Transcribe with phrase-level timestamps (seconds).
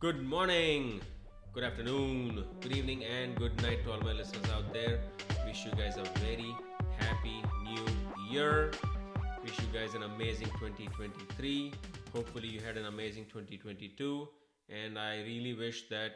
[0.00, 1.00] Good morning,
[1.52, 5.00] good afternoon, good evening, and good night to all my listeners out there.
[5.44, 6.54] Wish you guys a very
[6.98, 7.84] happy new
[8.30, 8.70] year.
[9.42, 11.72] Wish you guys an amazing 2023.
[12.14, 14.28] Hopefully, you had an amazing 2022,
[14.68, 16.12] and I really wish that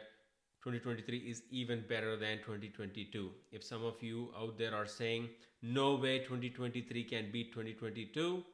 [0.63, 3.31] 2023 is even better than 2022.
[3.51, 5.27] If some of you out there are saying,
[5.61, 8.45] no way 2023 can beat 2022,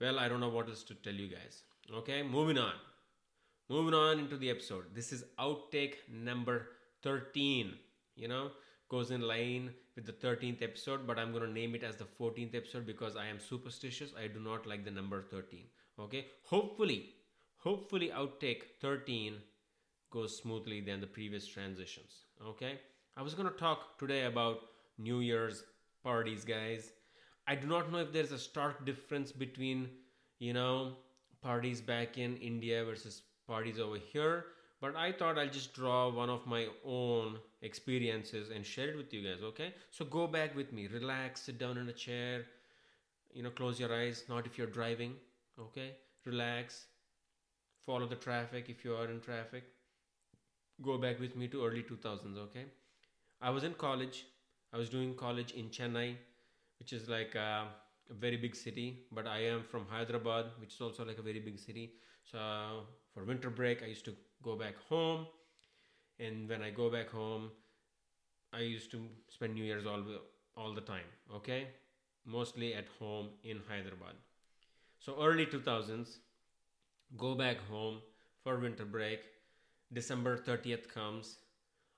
[0.00, 1.64] well, I don't know what else to tell you guys.
[1.92, 2.72] Okay, moving on.
[3.70, 4.94] Moving on into the episode.
[4.94, 6.68] This is outtake number
[7.02, 7.72] 13.
[8.14, 8.50] You know,
[8.90, 12.04] goes in line with the 13th episode, but I'm going to name it as the
[12.04, 14.12] 14th episode because I am superstitious.
[14.22, 15.64] I do not like the number 13.
[15.98, 17.14] Okay, hopefully,
[17.56, 19.36] hopefully, outtake 13
[20.10, 22.26] goes smoothly than the previous transitions.
[22.46, 22.78] Okay,
[23.16, 24.58] I was going to talk today about
[24.98, 25.64] New Year's
[26.02, 26.92] parties, guys.
[27.46, 29.88] I do not know if there's a stark difference between,
[30.38, 30.96] you know,
[31.42, 34.46] parties back in India versus parties over here
[34.80, 39.12] but i thought i'll just draw one of my own experiences and share it with
[39.12, 39.72] you guys okay?
[39.90, 40.86] So go back with me.
[40.86, 42.42] Relax sit down in a chair.
[43.32, 45.14] You know close your eyes not if you're driving
[45.58, 45.92] okay?
[46.26, 46.84] Relax.
[47.86, 49.64] Follow the traffic if you are in traffic.
[50.82, 52.66] Go back with me to early 2000s okay?
[53.40, 54.26] I was in college.
[54.72, 56.14] I was doing college in chennai
[56.78, 57.66] which is like a,
[58.10, 61.40] a very big city but i am from hyderabad which is also like a very
[61.40, 61.94] big city
[62.30, 65.26] so for winter break, I used to go back home,
[66.18, 67.50] and when I go back home,
[68.52, 70.02] I used to spend New Year's all
[70.56, 71.06] all the time.
[71.34, 71.68] Okay,
[72.24, 74.16] mostly at home in Hyderabad.
[74.98, 76.18] So early 2000s,
[77.16, 78.00] go back home
[78.42, 79.20] for winter break.
[79.92, 81.36] December 30th comes.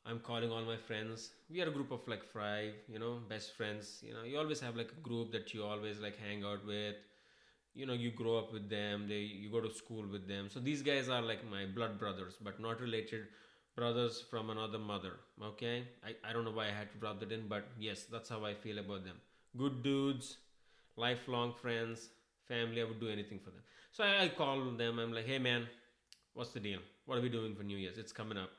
[0.09, 1.31] I'm calling all my friends.
[1.51, 4.01] We are a group of like five, you know, best friends.
[4.03, 6.95] You know, you always have like a group that you always like hang out with.
[7.75, 9.07] You know you grow up with them.
[9.09, 10.49] They you go to school with them.
[10.51, 13.27] So these guys are like my blood brothers but not related
[13.77, 15.13] brothers from another mother
[15.43, 15.85] okay?
[16.03, 18.45] I, I don't know why i had to drop that in but yes that's how
[18.45, 19.17] i feel about them.
[19.57, 20.39] Good dudes
[20.97, 22.09] lifelong friends
[22.49, 23.61] family i would do anything for them.
[23.93, 24.99] So I, I call them.
[24.99, 25.67] I'm like hey man
[26.33, 26.81] what's the deal?
[27.05, 27.99] What are we doing for new year's?
[27.99, 28.51] It's coming up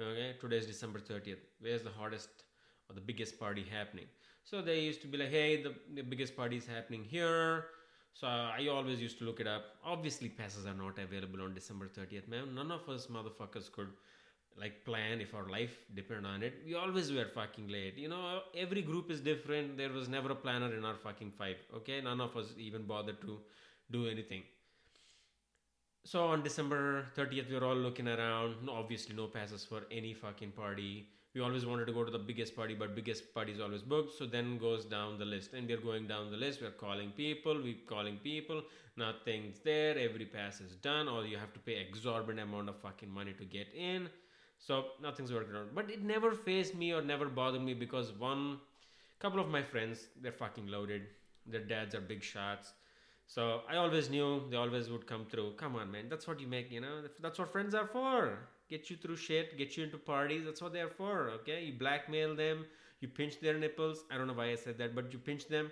[0.00, 2.44] okay today's december 30th where's the hottest
[2.88, 4.06] or the biggest party happening
[4.44, 7.66] so they used to be like hey the, the biggest party is happening here
[8.14, 9.76] so I always used to look it up.
[9.84, 12.52] Obviously, passes are not available on December 30th, man.
[12.52, 13.90] None of us motherfuckers could
[14.60, 16.54] like plan if our life depended on it.
[16.66, 17.96] We always were fucking late.
[17.96, 19.76] You know, every group is different.
[19.76, 21.58] There was never a planner in our fucking five.
[21.76, 23.38] Okay, none of us even bothered to
[23.92, 24.42] do anything.
[26.08, 28.64] So on December 30th, we were all looking around.
[28.64, 31.06] No, obviously, no passes for any fucking party.
[31.34, 34.16] We always wanted to go to the biggest party but biggest party is always booked.
[34.16, 36.62] So then goes down the list and we're going down the list.
[36.62, 38.62] We're calling people we're calling people.
[38.96, 39.98] Nothing's there.
[39.98, 41.08] Every pass is done.
[41.08, 44.08] Or you have to pay exorbitant amount of fucking money to get in.
[44.58, 45.74] So nothing's working out.
[45.74, 48.60] But it never faced me or never bothered me because one
[49.18, 51.02] couple of my friends they're fucking loaded.
[51.44, 52.72] Their dads are big shots
[53.28, 56.48] so i always knew they always would come through come on man that's what you
[56.48, 59.98] make you know that's what friends are for get you through shit, get you into
[59.98, 60.44] parties.
[60.44, 61.64] That's what they're for, okay?
[61.64, 62.66] You blackmail them,
[63.00, 64.04] you pinch their nipples.
[64.10, 65.70] I don't know why I said that, but you pinch them.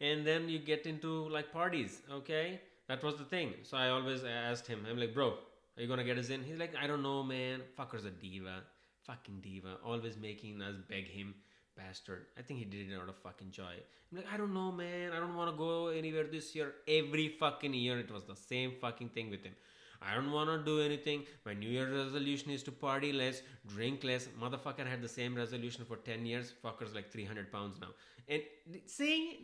[0.00, 2.60] And then you get into like parties, okay?
[2.88, 3.54] That was the thing.
[3.62, 6.42] So I always asked him, I'm like, bro, are you gonna get us in?
[6.42, 7.60] He's like, I don't know, man.
[7.78, 8.62] Fucker's a diva.
[9.06, 9.76] Fucking diva.
[9.84, 11.34] Always making us beg him.
[11.80, 12.26] Bastard.
[12.38, 13.76] I think he did it out of fucking joy.
[14.10, 15.12] I'm like, I don't know, man.
[15.12, 16.74] I don't wanna go anywhere this year.
[16.86, 19.54] Every fucking year it was the same fucking thing with him.
[20.02, 21.24] I don't want to do anything.
[21.44, 24.28] My New Year resolution is to party less, drink less.
[24.40, 26.54] Motherfucker had the same resolution for 10 years.
[26.64, 27.88] Fucker's like 300 pounds now.
[28.28, 28.42] And
[28.86, 29.36] saying,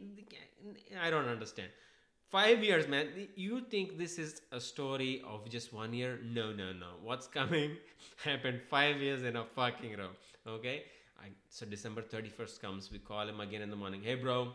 [1.02, 1.68] I don't understand.
[2.30, 3.08] Five years, man.
[3.36, 6.18] You think this is a story of just one year?
[6.24, 6.94] No, no, no.
[7.02, 7.76] What's coming
[8.24, 10.10] happened five years in a fucking row.
[10.46, 10.84] Okay?
[11.20, 12.90] I, so December 31st comes.
[12.90, 14.02] We call him again in the morning.
[14.02, 14.52] Hey, bro,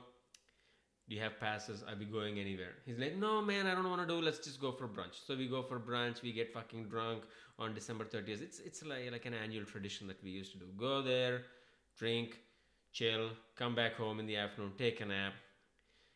[1.09, 1.83] do you have passes?
[1.88, 2.75] I'll be going anywhere.
[2.85, 4.22] He's like, no, man, I don't want to do.
[4.22, 5.25] Let's just go for brunch.
[5.25, 6.22] So we go for brunch.
[6.22, 7.23] We get fucking drunk
[7.59, 8.41] on December 30th.
[8.41, 10.67] It's it's like like an annual tradition that we used to do.
[10.78, 11.43] Go there,
[11.97, 12.37] drink,
[12.91, 15.34] chill, come back home in the afternoon, take a nap.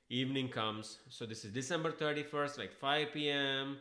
[0.10, 1.00] Evening comes.
[1.10, 3.78] So this is December 31st, like 5 p.m.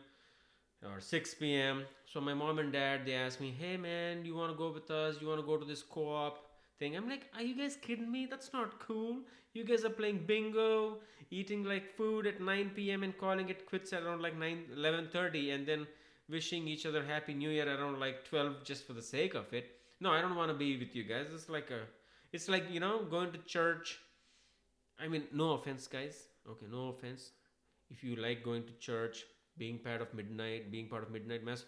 [0.83, 1.83] or 6 p.m.
[2.11, 4.89] So my mom and dad they ask me, hey man, you want to go with
[4.89, 5.17] us?
[5.21, 6.44] You want to go to this co-op?
[6.79, 6.95] Thing.
[6.95, 8.25] I'm like, are you guys kidding me?
[8.25, 9.19] That's not cool.
[9.53, 10.97] You guys are playing bingo,
[11.31, 13.03] eating like food at 9 p.m.
[13.03, 15.87] and calling it quits around like 9, 11:30, and then
[16.29, 19.71] wishing each other happy New Year around like 12 just for the sake of it.
[19.99, 21.27] No, I don't want to be with you guys.
[21.33, 21.81] It's like a,
[22.33, 23.99] it's like you know going to church.
[24.99, 26.27] I mean, no offense, guys.
[26.49, 27.31] Okay, no offense.
[27.89, 29.23] If you like going to church,
[29.57, 31.65] being part of midnight, being part of midnight mass,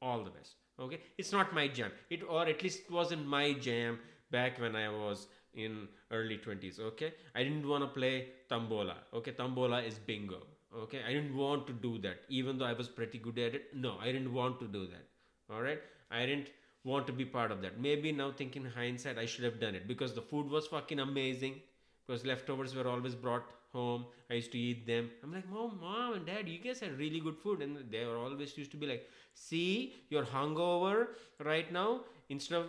[0.00, 0.56] all the best.
[0.80, 1.90] Okay, it's not my jam.
[2.10, 3.98] It or at least it wasn't my jam
[4.30, 6.78] back when I was in early 20s.
[6.80, 8.96] Okay, I didn't want to play tambola.
[9.12, 10.42] Okay, tambola is bingo.
[10.76, 13.74] Okay, I didn't want to do that, even though I was pretty good at it.
[13.74, 15.06] No, I didn't want to do that.
[15.50, 15.80] All right,
[16.10, 16.48] I didn't
[16.84, 17.80] want to be part of that.
[17.80, 21.60] Maybe now thinking hindsight, I should have done it because the food was fucking amazing.
[22.08, 24.06] Because leftovers were always brought home.
[24.30, 25.10] I used to eat them.
[25.22, 27.60] I'm like, mom, mom and dad, you guys had really good food.
[27.60, 31.08] And they were always used to be like, see, you're hungover
[31.44, 32.00] right now.
[32.30, 32.66] Instead of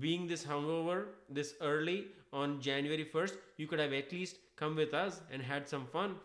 [0.00, 4.92] being this hungover this early on January 1st, you could have at least come with
[4.92, 6.16] us and had some fun.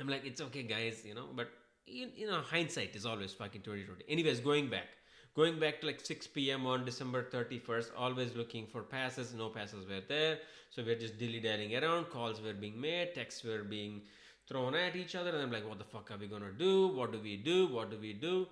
[0.00, 1.48] I'm like, it's okay, guys, you know, but
[1.86, 4.04] you, you know, hindsight is always fucking 2020.
[4.08, 4.88] Anyways, going back
[5.34, 6.66] going back to like 6 p.m.
[6.66, 9.34] on December 31st, always looking for passes.
[9.34, 10.38] No passes were there.
[10.70, 12.06] So we're just dilly dallying around.
[12.10, 14.02] Calls were being made, texts were being
[14.48, 15.30] thrown at each other.
[15.30, 16.88] And I'm like, what the fuck are we gonna do?
[16.88, 17.66] What do we do?
[17.68, 18.46] What do we do?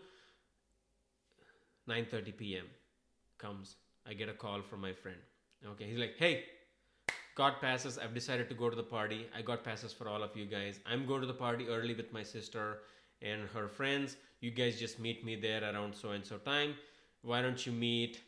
[1.89, 2.67] 9:30 p.m.
[3.39, 3.77] comes.
[4.07, 5.19] I get a call from my friend.
[5.67, 6.45] Okay, he's like, hey,
[7.37, 7.99] got passes.
[7.99, 9.27] I've decided to go to the party.
[9.37, 10.81] I got passes for all of you guys.
[10.87, 12.79] I'm going to the party early with my sister
[13.23, 14.17] and her friends.
[14.41, 16.75] You guys just meet me there around so and so time.
[17.23, 18.21] Why don't you meet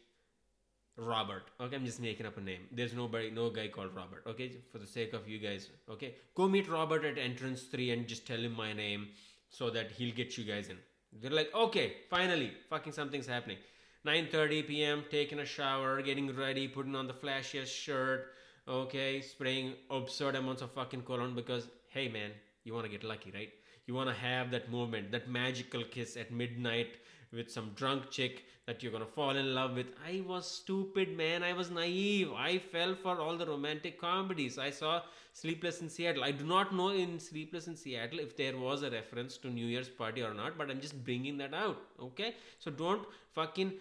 [0.97, 1.51] Robert?
[1.61, 2.69] Okay, I'm just making up a name.
[2.71, 4.23] There's nobody, no guy called Robert.
[4.27, 5.69] Okay, for the sake of you guys.
[5.91, 9.09] Okay, go meet Robert at entrance three and just tell him my name
[9.49, 10.77] so that he'll get you guys in.
[11.21, 13.59] They're like, okay, finally, fucking something's happening.
[14.07, 15.05] 9:30 p.m.
[15.11, 18.27] Taking a shower, getting ready, putting on the flashiest shirt.
[18.69, 22.31] Okay, spraying absurd amounts of fucking cologne because hey man,
[22.65, 23.51] you want to get lucky, right?
[23.87, 26.97] You want to have that moment, that magical kiss at midnight
[27.33, 29.89] with some drunk chick that you're gonna fall in love with.
[30.07, 31.43] I was stupid, man.
[31.43, 32.33] I was naive.
[32.33, 34.59] I fell for all the romantic comedies.
[34.59, 35.03] I saw
[35.35, 36.25] Sleepless in Seattle.
[36.25, 39.67] I do not know in Sleepless in Seattle if there was a reference to New
[39.67, 42.37] Year's party or not, but I'm just bringing that out, okay?
[42.59, 43.73] So don't fucking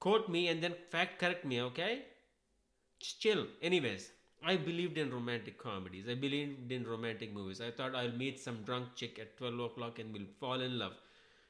[0.00, 2.02] quote me and then fact correct me, okay?
[2.98, 3.46] Just chill.
[3.62, 4.10] Anyways,
[4.44, 6.06] I believed in romantic comedies.
[6.08, 7.60] I believed in romantic movies.
[7.60, 10.92] I thought I'll meet some drunk chick at 12 o'clock and we'll fall in love.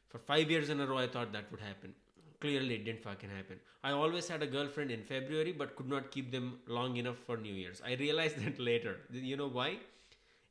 [0.08, 1.94] For five years in a row, I thought that would happen.
[2.40, 3.58] Clearly, it didn't fucking happen.
[3.82, 7.36] I always had a girlfriend in February, but could not keep them long enough for
[7.36, 7.82] New Year's.
[7.84, 8.96] I realized that later.
[9.12, 9.78] You know why?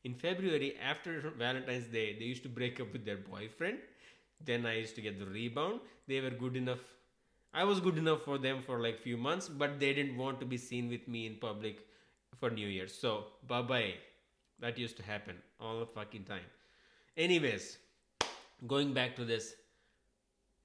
[0.03, 3.79] In February, after Valentine's Day, they used to break up with their boyfriend.
[4.43, 5.79] Then I used to get the rebound.
[6.07, 6.79] They were good enough.
[7.53, 10.45] I was good enough for them for like few months, but they didn't want to
[10.45, 11.79] be seen with me in public
[12.39, 12.93] for New Year's.
[12.93, 13.93] So bye bye.
[14.59, 16.47] That used to happen all the fucking time.
[17.17, 17.77] Anyways,
[18.67, 19.55] going back to this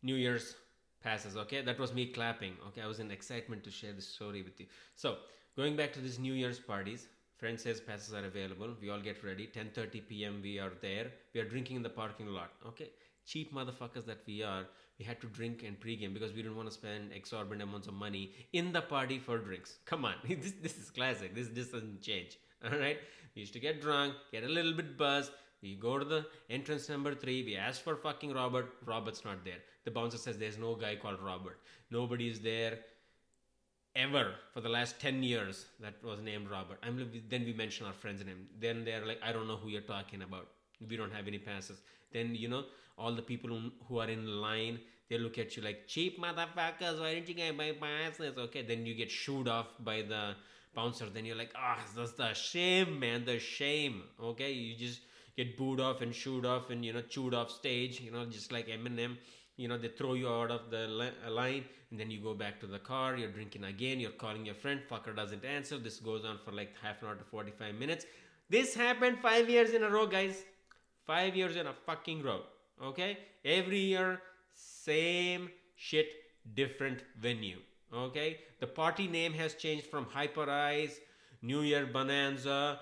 [0.02, 0.54] New Year's
[1.02, 1.36] passes.
[1.36, 2.54] Okay, that was me clapping.
[2.68, 4.66] Okay, I was in excitement to share this story with you.
[4.94, 5.16] So
[5.56, 7.08] going back to these New Year's parties.
[7.40, 8.68] Friend says passes are available.
[8.82, 9.46] We all get ready.
[9.46, 10.40] 10:30 p.m.
[10.42, 11.06] We are there.
[11.32, 12.50] We are drinking in the parking lot.
[12.66, 12.90] Okay,
[13.26, 14.66] cheap motherfuckers that we are,
[14.98, 17.94] we had to drink and pregame because we didn't want to spend exorbitant amounts of
[17.94, 19.78] money in the party for drinks.
[19.86, 21.34] Come on, this, this is classic.
[21.34, 22.38] This just doesn't change.
[22.64, 22.98] All right,
[23.34, 25.32] we used to get drunk, get a little bit buzzed.
[25.62, 27.42] We go to the entrance number three.
[27.44, 28.72] We ask for fucking Robert.
[28.84, 29.58] Robert's not there.
[29.84, 31.60] The bouncer says there's no guy called Robert.
[31.90, 32.78] Nobody is there
[33.94, 36.78] ever for the last 10 years that was named Robert.
[36.82, 38.46] I'm, then we mention our friend's name.
[38.58, 40.48] Then they're like, I don't know who you're talking about.
[40.88, 41.80] We don't have any passes.
[42.12, 42.64] Then, you know,
[43.00, 47.14] all the people who are in line, they look at you like, cheap motherfuckers, why
[47.14, 48.36] didn't you get my passes?
[48.38, 50.34] Okay, then you get shooed off by the
[50.74, 51.06] bouncer.
[51.12, 54.02] Then you're like, ah, oh, that's the shame, man, the shame.
[54.22, 55.00] Okay, you just
[55.36, 58.52] get booed off and shooed off and, you know, chewed off stage, you know, just
[58.52, 59.16] like Eminem.
[59.56, 60.86] You know, they throw you out of the
[61.28, 64.54] line and then you go back to the car, you're drinking again, you're calling your
[64.54, 65.76] friend, fucker doesn't answer.
[65.76, 68.06] This goes on for like half an hour to 45 minutes.
[68.48, 70.44] This happened five years in a row, guys.
[71.06, 72.42] Five years in a fucking row.
[72.82, 73.18] Okay?
[73.44, 74.20] Every year,
[74.54, 76.08] same shit,
[76.54, 77.58] different venue.
[77.92, 78.38] Okay?
[78.60, 80.94] The party name has changed from Hyperice,
[81.42, 82.80] New Year Bonanza,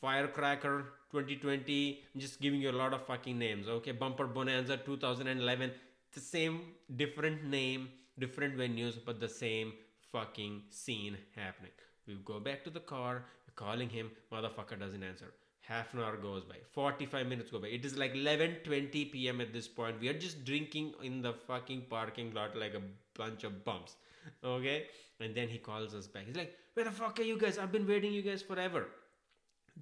[0.00, 2.02] Firecracker 2020.
[2.14, 3.68] I'm just giving you a lot of fucking names.
[3.68, 3.92] Okay?
[3.92, 5.72] Bumper Bonanza 2011.
[6.12, 6.60] The same,
[6.96, 9.72] different name, different venues, but the same
[10.12, 11.72] fucking scene happening.
[12.06, 13.24] We go back to the car,
[13.54, 15.32] calling him, motherfucker doesn't answer
[15.68, 19.40] half an hour goes by 45 minutes go by it is like 11:20 p.m.
[19.40, 22.82] at this point we are just drinking in the fucking parking lot like a
[23.14, 23.96] bunch of bums
[24.44, 24.86] okay
[25.20, 27.72] and then he calls us back he's like where the fuck are you guys i've
[27.72, 28.86] been waiting you guys forever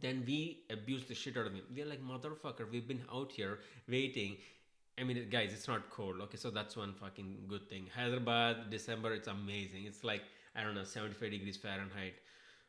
[0.00, 3.58] then we abuse the shit out of him we're like motherfucker we've been out here
[3.88, 4.36] waiting
[4.98, 6.20] I mean, guys, it's not cold.
[6.22, 7.88] Okay, so that's one fucking good thing.
[7.94, 9.86] Hyderabad, December, it's amazing.
[9.86, 10.22] It's like
[10.54, 12.14] I don't know, 75 degrees Fahrenheit.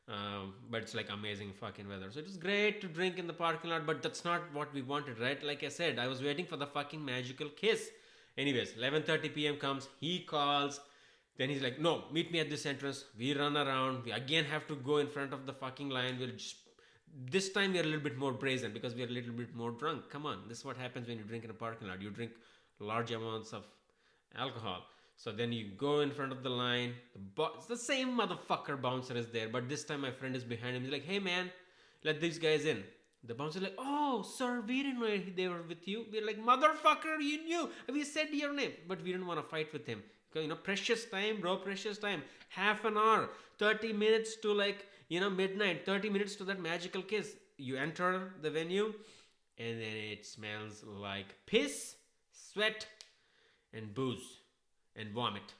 [0.07, 2.11] Um, but it's like amazing fucking weather.
[2.11, 4.83] So it was great to drink in the parking lot, but that's not what we
[4.83, 5.41] wanted, right?
[5.43, 7.89] Like I said, I was waiting for the fucking magical kiss.
[8.37, 9.57] Anyways, 11:30 p.m.
[9.57, 9.87] comes.
[9.99, 10.79] He calls.
[11.37, 14.03] Then he's like, "No, meet me at this entrance." We run around.
[14.05, 16.19] We again have to go in front of the fucking line.
[16.19, 16.57] We'll just
[17.31, 20.09] this time we're a little bit more brazen because we're a little bit more drunk.
[20.09, 22.01] Come on, this is what happens when you drink in a parking lot.
[22.01, 22.31] You drink
[22.79, 23.65] large amounts of
[24.37, 24.83] alcohol.
[25.17, 26.93] So then you go in front of the line.
[27.13, 30.43] The bo- it's the same motherfucker bouncer is there, but this time my friend is
[30.43, 30.83] behind him.
[30.83, 31.51] He's like, "Hey man,
[32.03, 32.83] let these guys in."
[33.23, 37.15] The bouncer like, "Oh, sir, we didn't know they were with you." We're like, "Motherfucker,
[37.21, 37.69] you knew.
[37.87, 40.03] We said your name, but we didn't want to fight with him."
[40.35, 42.21] You know, precious time, bro, precious time.
[42.49, 47.01] Half an hour, thirty minutes to like you know midnight, thirty minutes to that magical
[47.01, 47.35] kiss.
[47.57, 48.93] You enter the venue,
[49.57, 51.95] and then it smells like piss,
[52.33, 52.85] sweat,
[53.73, 54.41] and booze
[54.95, 55.53] and vomit.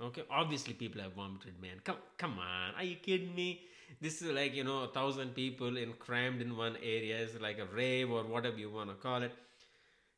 [0.00, 1.80] Okay, obviously people have vomited, man.
[1.84, 3.62] Come, come on, are you kidding me?
[4.00, 7.18] This is like you know a thousand people in crammed in one area.
[7.18, 9.32] It's like a rave or whatever you want to call it.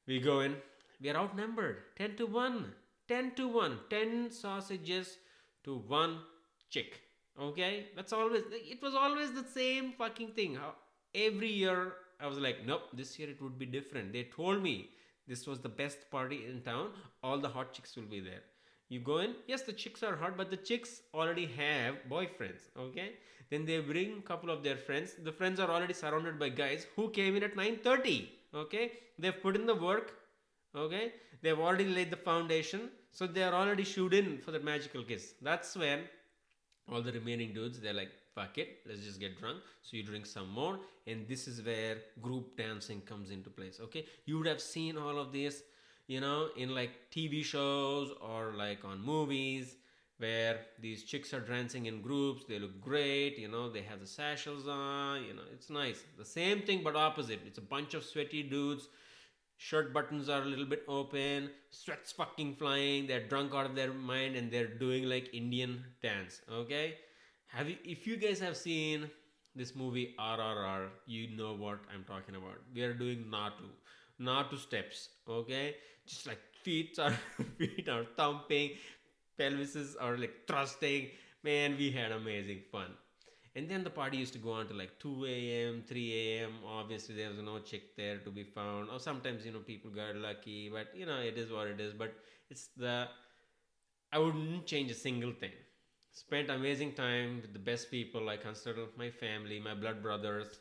[0.06, 0.56] We go in.
[1.00, 2.73] We are outnumbered, ten to one.
[3.09, 5.18] 10 to 1 10 sausages
[5.64, 6.18] to one
[6.71, 7.00] chick
[7.38, 10.56] okay that's always it was always the same fucking thing
[11.14, 14.88] every year i was like nope this year it would be different they told me
[15.26, 16.88] this was the best party in town
[17.23, 18.44] all the hot chicks will be there
[18.94, 23.10] you go in yes the chicks are hot but the chicks already have boyfriends okay?
[23.50, 25.14] Then they bring a couple of their friends.
[25.22, 28.28] The friends are already surrounded by guys who came in at 9.30
[28.62, 28.92] okay?
[29.18, 30.14] They've put in the work
[30.74, 31.12] okay?
[31.42, 35.34] They've already laid the foundation so they are already shoot in for the magical kiss.
[35.42, 36.00] That's when
[36.90, 39.58] all the remaining dudes they're like fuck it let's just get drunk.
[39.82, 44.06] So you drink some more and this is where group dancing comes into place okay?
[44.24, 45.62] You would have seen all of this
[46.06, 49.76] you know in like tv shows or like on movies
[50.18, 54.06] where these chicks are dancing in groups they look great you know they have the
[54.06, 58.04] sashels on you know it's nice the same thing but opposite it's a bunch of
[58.04, 58.88] sweaty dudes
[59.56, 63.92] shirt buttons are a little bit open, sweats fucking flying, they're drunk out of their
[63.92, 66.40] mind and they're doing like Indian dance.
[66.52, 66.96] Okay?
[67.46, 69.11] Have you if you guys have seen
[69.54, 72.58] this movie RRR, you know what I'm talking about.
[72.75, 73.70] We are doing Natu.
[74.21, 75.76] Natu steps, okay?
[76.06, 77.16] Just like feet are
[77.59, 78.71] feet are thumping,
[79.38, 81.09] pelvises are like thrusting.
[81.42, 82.90] Man, we had amazing fun.
[83.56, 87.14] And then the party used to go on to like 2 a.m 3 a.m obviously
[87.14, 88.90] there was no chick there to be found.
[88.90, 91.92] Or sometimes you know people got lucky but you know it is what it is.
[91.92, 92.14] But
[92.50, 93.09] it's the
[94.12, 95.52] i wouldn't change a single thing.
[96.12, 98.28] Spent amazing time with the best people.
[98.30, 100.59] I consider my family my blood brothers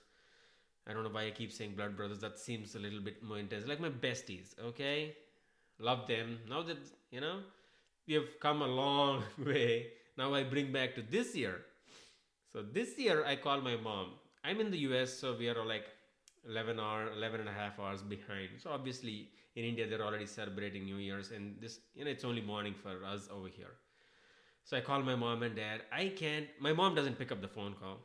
[0.88, 3.40] i don't know why i keep saying blood brothers that seems a little bit more
[3.40, 5.16] intense like my besties okay
[5.80, 6.78] love them now that
[7.12, 7.40] you know
[8.08, 9.88] we have come a long way
[10.18, 11.62] now i bring back to this year
[12.54, 14.12] so this year I call my mom.
[14.44, 15.86] I'm in the US, so we are like
[16.48, 18.50] 11 hour, 11 and a half hours behind.
[18.62, 22.42] So obviously in India they're already celebrating New Year's, and this you know it's only
[22.42, 23.74] morning for us over here.
[24.66, 25.82] So I call my mom and dad.
[25.92, 26.46] I can't.
[26.60, 27.98] My mom doesn't pick up the phone call.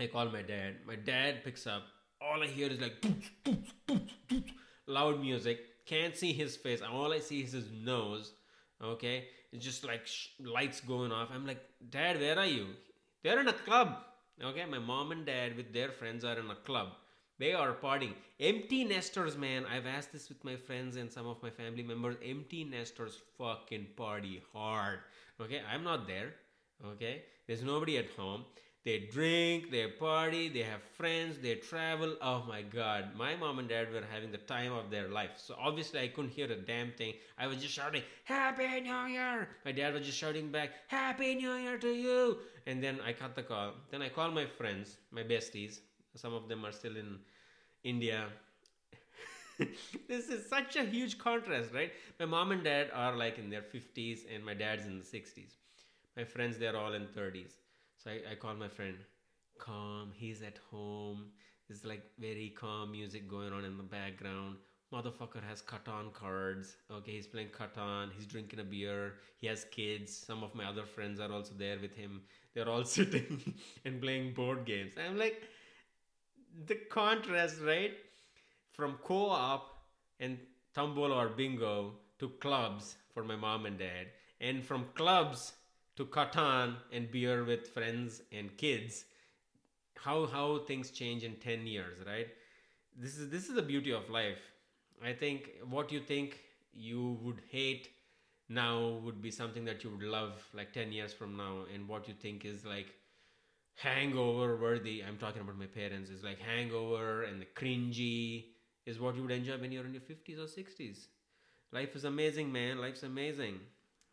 [0.00, 0.76] I call my dad.
[0.86, 1.82] My dad picks up.
[2.20, 3.04] All I hear is like
[4.86, 5.60] loud music.
[5.86, 6.80] Can't see his face.
[6.82, 8.32] All I see is his nose.
[8.82, 11.30] Okay, it's just like sh- lights going off.
[11.32, 12.66] I'm like, Dad, where are you?
[13.24, 13.96] They're in a club.
[14.42, 16.88] Okay, my mom and dad with their friends are in a club.
[17.40, 18.14] They are partying.
[18.38, 19.64] Empty nesters, man.
[19.66, 22.16] I've asked this with my friends and some of my family members.
[22.24, 25.00] Empty nesters fucking party hard.
[25.40, 26.34] Okay, I'm not there.
[26.84, 28.44] Okay, there's nobody at home.
[28.84, 32.16] They drink, they party, they have friends, they travel.
[32.22, 35.32] Oh my god, my mom and dad were having the time of their life.
[35.36, 37.14] So obviously, I couldn't hear a damn thing.
[37.36, 39.48] I was just shouting, Happy New Year!
[39.64, 42.38] My dad was just shouting back, Happy New Year to you!
[42.66, 43.72] And then I cut the call.
[43.90, 45.80] Then I call my friends, my besties.
[46.14, 47.18] Some of them are still in
[47.82, 48.26] India.
[50.08, 51.92] this is such a huge contrast, right?
[52.20, 55.56] My mom and dad are like in their 50s, and my dad's in the 60s.
[56.16, 57.52] My friends, they're all in 30s
[57.98, 58.96] so I, I call my friend,
[59.58, 61.26] calm, he's at home.
[61.68, 64.56] There's like very calm music going on in the background.
[64.92, 66.76] Motherfucker has Catan cards.
[66.90, 68.08] Okay, he's playing Catan.
[68.16, 69.14] He's drinking a beer.
[69.36, 70.16] He has kids.
[70.16, 72.22] Some of my other friends are also there with him.
[72.54, 74.94] They're all sitting and playing board games.
[74.96, 75.42] I'm like,
[76.66, 77.92] the contrast, right?
[78.72, 79.84] From co op
[80.20, 80.38] and
[80.74, 84.06] Tambola or bingo to clubs for my mom and dad.
[84.40, 85.52] And from clubs
[85.98, 89.04] to Catan and beer with friends and kids,
[89.96, 92.28] how how things change in 10 years, right?
[92.96, 94.42] This is this is the beauty of life.
[95.04, 96.38] I think what you think
[96.72, 97.90] you would hate
[98.48, 102.08] now would be something that you would love like 10 years from now and what
[102.08, 102.94] you think is like
[103.76, 108.46] hangover worthy i'm talking about my parents is like hangover and the cringy
[108.86, 111.08] is what you would enjoy when you're in your 50s or 60s
[111.72, 112.78] life is amazing, man.
[112.80, 113.60] Life's amazing.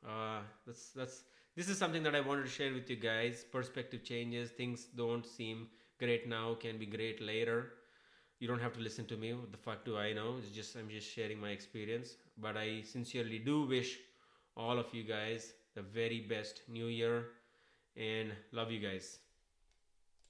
[0.05, 1.23] Uh, that's that's
[1.55, 3.45] this is something that I wanted to share with you guys.
[3.49, 4.49] Perspective changes.
[4.51, 5.67] Things don't seem
[5.99, 7.73] great now, can be great later.
[8.39, 9.33] You don't have to listen to me.
[9.33, 10.35] What the fuck do I know?
[10.37, 12.17] It's just I'm just sharing my experience.
[12.37, 13.97] But I sincerely do wish
[14.57, 17.25] all of you guys the very best new year
[17.95, 19.19] and love you guys.